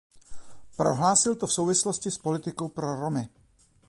[0.77, 3.29] Prohlásil to v souvislosti s politikou pro Romy.